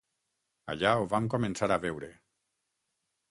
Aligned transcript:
Allà 0.73 0.93
ho 1.01 1.03
vam 1.11 1.27
començar 1.35 1.69
a 1.75 1.79
veure. 1.83 2.09